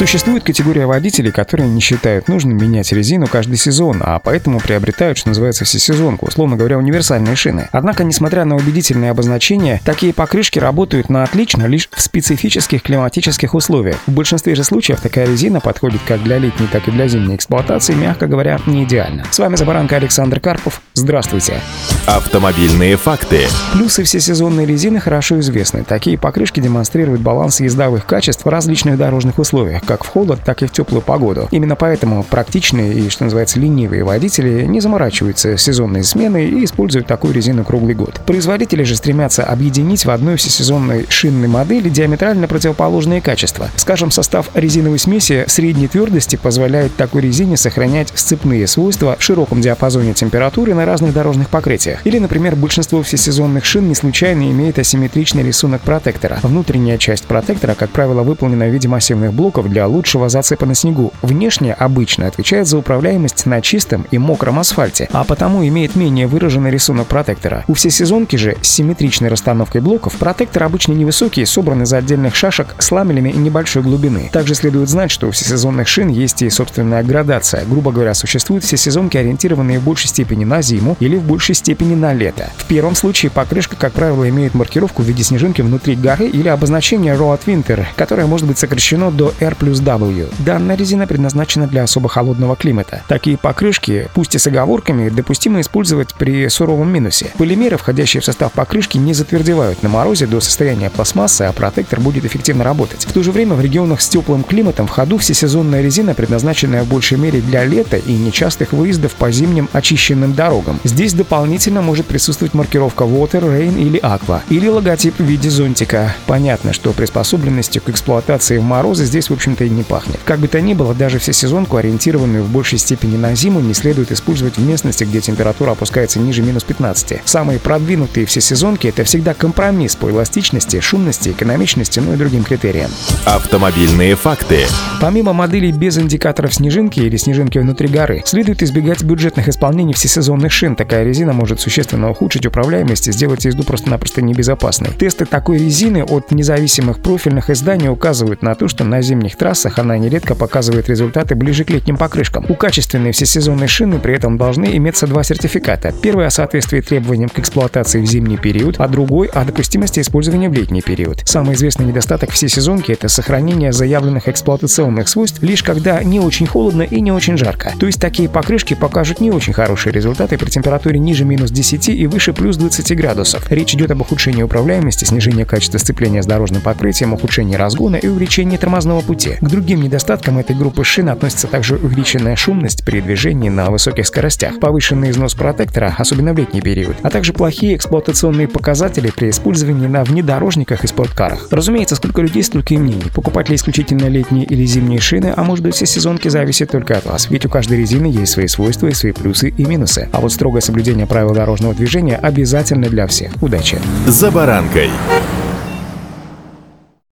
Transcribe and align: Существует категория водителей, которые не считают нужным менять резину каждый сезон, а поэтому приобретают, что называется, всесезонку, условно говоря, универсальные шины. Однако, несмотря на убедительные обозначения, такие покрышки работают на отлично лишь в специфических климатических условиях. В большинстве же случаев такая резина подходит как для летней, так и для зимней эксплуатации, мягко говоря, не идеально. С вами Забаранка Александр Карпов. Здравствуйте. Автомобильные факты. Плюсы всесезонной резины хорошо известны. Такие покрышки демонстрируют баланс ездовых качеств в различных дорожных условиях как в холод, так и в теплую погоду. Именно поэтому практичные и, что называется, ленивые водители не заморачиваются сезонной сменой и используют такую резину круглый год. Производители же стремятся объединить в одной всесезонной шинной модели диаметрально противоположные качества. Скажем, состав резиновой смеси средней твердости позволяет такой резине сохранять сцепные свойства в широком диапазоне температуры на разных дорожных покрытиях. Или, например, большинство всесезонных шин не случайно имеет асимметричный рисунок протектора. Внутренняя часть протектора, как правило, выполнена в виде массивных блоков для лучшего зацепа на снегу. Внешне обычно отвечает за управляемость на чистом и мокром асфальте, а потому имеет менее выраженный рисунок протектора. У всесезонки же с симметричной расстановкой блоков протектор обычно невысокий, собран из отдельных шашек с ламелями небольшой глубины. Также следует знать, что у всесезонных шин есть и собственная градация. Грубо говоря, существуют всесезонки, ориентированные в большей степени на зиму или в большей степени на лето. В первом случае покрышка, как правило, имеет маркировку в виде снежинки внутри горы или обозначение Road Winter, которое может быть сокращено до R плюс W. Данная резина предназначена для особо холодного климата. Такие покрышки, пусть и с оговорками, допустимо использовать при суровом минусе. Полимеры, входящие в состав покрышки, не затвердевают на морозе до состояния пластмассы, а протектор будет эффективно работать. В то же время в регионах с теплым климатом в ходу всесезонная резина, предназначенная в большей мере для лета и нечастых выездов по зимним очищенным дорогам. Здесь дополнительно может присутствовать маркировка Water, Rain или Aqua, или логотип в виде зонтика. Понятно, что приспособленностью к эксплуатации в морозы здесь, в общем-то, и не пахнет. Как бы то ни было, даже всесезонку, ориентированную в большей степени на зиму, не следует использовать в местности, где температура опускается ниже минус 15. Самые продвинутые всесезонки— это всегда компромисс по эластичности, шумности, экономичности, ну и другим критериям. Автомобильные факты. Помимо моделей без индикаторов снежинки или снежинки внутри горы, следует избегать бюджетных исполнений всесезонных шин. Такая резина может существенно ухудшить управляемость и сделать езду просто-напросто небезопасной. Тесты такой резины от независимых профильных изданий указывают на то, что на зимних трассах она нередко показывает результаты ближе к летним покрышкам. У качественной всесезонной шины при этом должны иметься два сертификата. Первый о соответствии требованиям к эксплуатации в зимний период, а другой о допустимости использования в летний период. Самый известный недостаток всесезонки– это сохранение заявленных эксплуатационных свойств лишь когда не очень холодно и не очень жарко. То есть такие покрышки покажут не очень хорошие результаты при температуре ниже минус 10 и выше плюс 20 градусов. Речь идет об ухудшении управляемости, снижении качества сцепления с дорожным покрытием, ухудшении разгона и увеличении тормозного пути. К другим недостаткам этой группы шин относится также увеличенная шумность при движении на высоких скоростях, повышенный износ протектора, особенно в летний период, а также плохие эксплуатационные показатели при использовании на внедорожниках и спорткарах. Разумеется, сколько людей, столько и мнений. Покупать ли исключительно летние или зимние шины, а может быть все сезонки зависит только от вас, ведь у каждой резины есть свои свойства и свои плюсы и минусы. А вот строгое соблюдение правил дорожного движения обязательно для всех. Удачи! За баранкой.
Существует 0.00 0.44
категория 0.44 0.86
водителей, 0.86 1.30
которые 1.30 1.68
не 1.68 1.82
считают 1.82 2.26
нужным 2.26 2.56
менять 2.56 2.90
резину 2.90 3.26
каждый 3.26 3.58
сезон, 3.58 4.00
а 4.02 4.18
поэтому 4.18 4.58
приобретают, 4.58 5.18
что 5.18 5.28
называется, 5.28 5.66
всесезонку, 5.66 6.24
условно 6.24 6.56
говоря, 6.56 6.78
универсальные 6.78 7.36
шины. 7.36 7.68
Однако, 7.70 8.02
несмотря 8.02 8.46
на 8.46 8.56
убедительные 8.56 9.10
обозначения, 9.10 9.78
такие 9.84 10.14
покрышки 10.14 10.58
работают 10.58 11.10
на 11.10 11.22
отлично 11.22 11.66
лишь 11.66 11.90
в 11.92 12.00
специфических 12.00 12.82
климатических 12.82 13.52
условиях. 13.52 13.98
В 14.06 14.12
большинстве 14.12 14.54
же 14.54 14.64
случаев 14.64 15.02
такая 15.02 15.26
резина 15.26 15.60
подходит 15.60 16.00
как 16.08 16.22
для 16.22 16.38
летней, 16.38 16.68
так 16.72 16.88
и 16.88 16.90
для 16.90 17.06
зимней 17.06 17.36
эксплуатации, 17.36 17.92
мягко 17.92 18.26
говоря, 18.26 18.58
не 18.64 18.84
идеально. 18.84 19.26
С 19.30 19.38
вами 19.38 19.56
Забаранка 19.56 19.96
Александр 19.96 20.40
Карпов. 20.40 20.80
Здравствуйте. 20.94 21.60
Автомобильные 22.06 22.96
факты. 22.96 23.42
Плюсы 23.74 24.04
всесезонной 24.04 24.64
резины 24.64 24.98
хорошо 24.98 25.40
известны. 25.40 25.84
Такие 25.84 26.16
покрышки 26.16 26.58
демонстрируют 26.58 27.20
баланс 27.20 27.60
ездовых 27.60 28.06
качеств 28.06 28.46
в 28.46 28.48
различных 28.48 28.96
дорожных 28.96 29.38
условиях 29.38 29.89
как 29.90 30.04
в 30.04 30.08
холод, 30.08 30.38
так 30.44 30.62
и 30.62 30.66
в 30.66 30.70
теплую 30.70 31.02
погоду. 31.02 31.48
Именно 31.50 31.74
поэтому 31.74 32.22
практичные 32.22 32.94
и, 32.94 33.08
что 33.08 33.24
называется, 33.24 33.58
ленивые 33.58 34.04
водители 34.04 34.64
не 34.64 34.78
заморачиваются 34.78 35.56
сезонной 35.56 36.04
сменой 36.04 36.48
и 36.48 36.64
используют 36.64 37.08
такую 37.08 37.34
резину 37.34 37.64
круглый 37.64 37.94
год. 37.94 38.20
Производители 38.24 38.84
же 38.84 38.94
стремятся 38.94 39.42
объединить 39.42 40.04
в 40.04 40.10
одной 40.10 40.36
всесезонной 40.36 41.06
шинной 41.08 41.48
модели 41.48 41.88
диаметрально 41.88 42.46
противоположные 42.46 43.20
качества. 43.20 43.68
Скажем, 43.74 44.12
состав 44.12 44.50
резиновой 44.54 45.00
смеси 45.00 45.42
средней 45.48 45.88
твердости 45.88 46.36
позволяет 46.36 46.94
такой 46.94 47.22
резине 47.22 47.56
сохранять 47.56 48.12
сцепные 48.14 48.68
свойства 48.68 49.16
в 49.18 49.22
широком 49.24 49.60
диапазоне 49.60 50.14
температуры 50.14 50.72
на 50.72 50.86
разных 50.86 51.12
дорожных 51.12 51.48
покрытиях. 51.48 52.06
Или, 52.06 52.20
например, 52.20 52.54
большинство 52.54 53.02
всесезонных 53.02 53.64
шин 53.64 53.88
не 53.88 53.96
случайно 53.96 54.48
имеет 54.52 54.78
асимметричный 54.78 55.42
рисунок 55.42 55.80
протектора. 55.80 56.38
Внутренняя 56.44 56.96
часть 56.96 57.24
протектора, 57.24 57.74
как 57.74 57.90
правило, 57.90 58.22
выполнена 58.22 58.66
в 58.66 58.70
виде 58.70 58.86
массивных 58.86 59.32
блоков 59.32 59.69
для 59.70 59.86
лучшего 59.86 60.28
зацепа 60.28 60.66
на 60.66 60.74
снегу. 60.74 61.12
Внешне 61.22 61.72
обычно 61.72 62.26
отвечает 62.26 62.66
за 62.66 62.76
управляемость 62.76 63.46
на 63.46 63.60
чистом 63.62 64.06
и 64.10 64.18
мокром 64.18 64.58
асфальте, 64.58 65.08
а 65.12 65.24
потому 65.24 65.66
имеет 65.66 65.96
менее 65.96 66.26
выраженный 66.26 66.70
рисунок 66.70 67.06
протектора. 67.06 67.64
У 67.68 67.74
всесезонки 67.74 68.36
же 68.36 68.56
с 68.60 68.68
симметричной 68.68 69.28
расстановкой 69.28 69.80
блоков 69.80 70.16
протектор 70.16 70.64
обычно 70.64 70.92
невысокий, 70.92 71.44
собран 71.44 71.82
из 71.82 71.92
отдельных 71.92 72.34
шашек 72.34 72.74
с 72.78 72.90
ламелями 72.90 73.30
небольшой 73.30 73.82
глубины. 73.82 74.28
Также 74.32 74.54
следует 74.54 74.88
знать, 74.88 75.10
что 75.10 75.28
у 75.28 75.30
всесезонных 75.30 75.88
шин 75.88 76.08
есть 76.08 76.42
и 76.42 76.50
собственная 76.50 77.02
градация. 77.02 77.64
Грубо 77.64 77.92
говоря, 77.92 78.14
существуют 78.14 78.64
всесезонки, 78.64 79.16
ориентированные 79.16 79.78
в 79.78 79.84
большей 79.84 80.08
степени 80.08 80.44
на 80.44 80.62
зиму 80.62 80.96
или 81.00 81.16
в 81.16 81.22
большей 81.22 81.54
степени 81.54 81.94
на 81.94 82.12
лето. 82.12 82.50
В 82.56 82.64
первом 82.64 82.94
случае 82.94 83.30
покрышка, 83.30 83.76
как 83.76 83.92
правило, 83.92 84.28
имеет 84.28 84.54
маркировку 84.54 85.02
в 85.02 85.06
виде 85.06 85.22
снежинки 85.22 85.62
внутри 85.62 85.94
горы 85.94 86.26
или 86.26 86.48
обозначение 86.48 87.14
Road 87.14 87.40
Winter, 87.46 87.86
которое 87.96 88.26
может 88.26 88.46
быть 88.46 88.58
сокращено 88.58 89.10
до 89.10 89.32
R 89.40 89.56
плюс 89.60 89.80
W. 89.80 90.28
Данная 90.38 90.74
резина 90.74 91.06
предназначена 91.06 91.68
для 91.68 91.84
особо 91.84 92.08
холодного 92.08 92.56
климата. 92.56 93.02
Такие 93.06 93.36
покрышки, 93.36 94.08
пусть 94.14 94.34
и 94.34 94.38
с 94.38 94.46
оговорками, 94.46 95.10
допустимо 95.10 95.60
использовать 95.60 96.14
при 96.14 96.48
суровом 96.48 96.90
минусе. 96.90 97.26
Полимеры, 97.36 97.76
входящие 97.76 98.22
в 98.22 98.24
состав 98.24 98.52
покрышки, 98.52 98.96
не 98.96 99.12
затвердевают 99.12 99.82
на 99.82 99.90
морозе 99.90 100.26
до 100.26 100.40
состояния 100.40 100.90
пластмассы, 100.90 101.42
а 101.42 101.52
протектор 101.52 102.00
будет 102.00 102.24
эффективно 102.24 102.64
работать. 102.64 103.04
В 103.04 103.12
то 103.12 103.22
же 103.22 103.32
время 103.32 103.54
в 103.54 103.60
регионах 103.60 104.00
с 104.00 104.08
теплым 104.08 104.42
климатом 104.42 104.86
в 104.86 104.90
ходу 104.90 105.18
всесезонная 105.18 105.82
резина, 105.82 106.14
предназначенная 106.14 106.82
в 106.82 106.88
большей 106.88 107.18
мере 107.18 107.42
для 107.42 107.64
лета 107.64 107.98
и 107.98 108.14
нечастых 108.14 108.72
выездов 108.72 109.12
по 109.12 109.30
зимним 109.30 109.68
очищенным 109.72 110.32
дорогам. 110.32 110.80
Здесь 110.84 111.12
дополнительно 111.12 111.82
может 111.82 112.06
присутствовать 112.06 112.54
маркировка 112.54 113.04
Water, 113.04 113.42
Rain 113.42 113.78
или 113.78 114.00
Aqua, 114.00 114.40
или 114.48 114.68
логотип 114.68 115.18
в 115.18 115.24
виде 115.24 115.50
зонтика. 115.50 116.16
Понятно, 116.26 116.72
что 116.72 116.92
приспособленностью 116.92 117.82
к 117.82 117.90
эксплуатации 117.90 118.56
в 118.56 118.62
морозы 118.62 119.04
здесь, 119.04 119.28
в 119.28 119.34
общем-то, 119.50 119.64
и 119.64 119.70
не 119.70 119.82
пахнет. 119.82 120.20
Как 120.24 120.38
бы 120.38 120.48
то 120.48 120.60
ни 120.60 120.74
было, 120.74 120.94
даже 120.94 121.18
всесезонку, 121.18 121.76
ориентированную 121.76 122.44
в 122.44 122.50
большей 122.50 122.78
степени 122.78 123.16
на 123.16 123.34
зиму, 123.34 123.60
не 123.60 123.74
следует 123.74 124.12
использовать 124.12 124.56
в 124.56 124.66
местности, 124.66 125.04
где 125.04 125.20
температура 125.20 125.72
опускается 125.72 126.18
ниже 126.18 126.42
минус 126.42 126.64
15. 126.64 127.20
Самые 127.24 127.58
продвинутые 127.58 128.26
всесезонки— 128.26 128.86
это 128.88 129.04
всегда 129.04 129.34
компромисс 129.34 129.96
по 129.96 130.10
эластичности, 130.10 130.80
шумности, 130.80 131.30
экономичности, 131.30 132.00
ну 132.00 132.14
и 132.14 132.16
другим 132.16 132.44
критериям. 132.44 132.90
Автомобильные 133.24 134.16
факты. 134.16 134.66
Помимо 135.00 135.32
моделей 135.32 135.72
без 135.72 135.98
индикаторов 135.98 136.54
снежинки 136.54 137.00
или 137.00 137.16
снежинки 137.16 137.58
внутри 137.58 137.88
горы, 137.88 138.22
следует 138.24 138.62
избегать 138.62 139.02
бюджетных 139.02 139.48
исполнений 139.48 139.94
всесезонных 139.94 140.52
шин. 140.52 140.76
Такая 140.76 141.04
резина 141.04 141.32
может 141.32 141.60
существенно 141.60 142.10
ухудшить 142.10 142.46
управляемость 142.46 143.08
и 143.08 143.12
сделать 143.12 143.44
езду 143.44 143.62
просто-напросто 143.62 144.22
небезопасной. 144.22 144.90
Тесты 144.98 145.24
такой 145.24 145.58
резины 145.58 146.04
от 146.04 146.30
независимых 146.30 147.00
профильных 147.00 147.50
изданий 147.50 147.88
указывают 147.88 148.42
на 148.42 148.54
то, 148.54 148.68
что 148.68 148.84
на 148.84 149.00
зимних 149.00 149.36
трассах 149.40 149.78
она 149.78 149.96
нередко 149.96 150.34
показывает 150.34 150.90
результаты 150.90 151.34
ближе 151.34 151.64
к 151.64 151.70
летним 151.70 151.96
покрышкам. 151.96 152.44
У 152.50 152.54
качественной 152.54 153.12
всесезонной 153.12 153.68
шины 153.68 153.98
при 153.98 154.14
этом 154.14 154.36
должны 154.36 154.76
иметься 154.76 155.06
два 155.06 155.22
сертификата. 155.22 155.94
Первый 156.02 156.26
о 156.26 156.30
соответствии 156.30 156.82
требованиям 156.82 157.30
к 157.30 157.38
эксплуатации 157.38 158.02
в 158.02 158.04
зимний 158.04 158.36
период, 158.36 158.76
а 158.78 158.86
другой 158.86 159.28
о 159.28 159.46
допустимости 159.46 160.00
использования 160.00 160.50
в 160.50 160.52
летний 160.52 160.82
период. 160.82 161.22
Самый 161.24 161.54
известный 161.54 161.86
недостаток 161.86 162.32
всесезонки– 162.32 162.92
это 162.92 163.08
сохранение 163.08 163.72
заявленных 163.72 164.28
эксплуатационных 164.28 165.08
свойств 165.08 165.42
лишь 165.42 165.62
когда 165.62 166.04
не 166.04 166.20
очень 166.20 166.46
холодно 166.46 166.82
и 166.82 167.00
не 167.00 167.10
очень 167.10 167.38
жарко. 167.38 167.72
То 167.80 167.86
есть 167.86 167.98
такие 167.98 168.28
покрышки 168.28 168.74
покажут 168.74 169.20
не 169.20 169.30
очень 169.30 169.54
хорошие 169.54 169.94
результаты 169.94 170.36
при 170.36 170.50
температуре 170.50 170.98
ниже 170.98 171.24
минус 171.24 171.50
10 171.50 171.88
и 171.88 172.06
выше 172.06 172.34
плюс 172.34 172.58
20 172.58 172.94
градусов. 172.94 173.50
Речь 173.50 173.74
идет 173.74 173.90
об 173.90 174.02
ухудшении 174.02 174.42
управляемости, 174.42 175.06
снижении 175.06 175.44
качества 175.44 175.78
сцепления 175.78 176.22
с 176.22 176.26
дорожным 176.26 176.60
покрытием, 176.60 177.14
ухудшении 177.14 177.54
разгона 177.54 177.96
и 177.96 178.06
увеличении 178.06 178.58
тормозного 178.58 179.00
пути. 179.00 179.29
К 179.40 179.48
другим 179.48 179.82
недостаткам 179.82 180.38
этой 180.38 180.56
группы 180.56 180.84
шин 180.84 181.08
относится 181.08 181.46
также 181.46 181.76
увеличенная 181.76 182.36
шумность 182.36 182.84
при 182.84 183.00
движении 183.00 183.48
на 183.48 183.70
высоких 183.70 184.06
скоростях, 184.06 184.58
повышенный 184.60 185.10
износ 185.10 185.34
протектора, 185.34 185.94
особенно 185.98 186.32
в 186.32 186.38
летний 186.38 186.60
период, 186.60 186.96
а 187.02 187.10
также 187.10 187.32
плохие 187.32 187.76
эксплуатационные 187.76 188.48
показатели 188.48 189.10
при 189.14 189.30
использовании 189.30 189.86
на 189.86 190.04
внедорожниках 190.04 190.84
и 190.84 190.86
спорткарах. 190.86 191.48
Разумеется, 191.50 191.96
сколько 191.96 192.22
людей, 192.22 192.42
столько 192.42 192.74
и 192.74 192.78
мнений. 192.78 193.10
Покупать 193.14 193.48
ли 193.48 193.56
исключительно 193.56 194.06
летние 194.06 194.44
или 194.44 194.64
зимние 194.64 195.00
шины, 195.00 195.32
а 195.36 195.44
может 195.44 195.64
быть 195.64 195.74
все 195.74 195.86
сезонки 195.86 196.28
зависит 196.28 196.70
только 196.70 196.96
от 196.96 197.06
вас, 197.06 197.28
ведь 197.30 197.46
у 197.46 197.48
каждой 197.48 197.78
резины 197.78 198.06
есть 198.06 198.32
свои 198.32 198.46
свойства 198.46 198.86
и 198.88 198.94
свои 198.94 199.12
плюсы 199.12 199.50
и 199.50 199.64
минусы. 199.64 200.08
А 200.12 200.20
вот 200.20 200.32
строгое 200.32 200.60
соблюдение 200.60 201.06
правил 201.06 201.34
дорожного 201.34 201.74
движения 201.74 202.16
обязательно 202.16 202.88
для 202.88 203.06
всех. 203.06 203.32
Удачи! 203.42 203.78
За 204.06 204.30
баранкой. 204.30 204.90